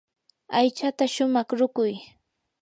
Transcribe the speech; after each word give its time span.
aychata 0.57 1.03
shumaq 1.13 1.49
ruquy. 1.59 1.93